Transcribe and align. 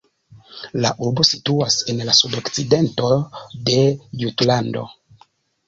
La 0.85 0.91
urbo 1.07 1.25
situas 1.31 1.77
en 1.93 2.01
la 2.09 2.17
sudokcidento 2.21 3.13
de 3.71 3.79
Jutlando. 4.25 4.87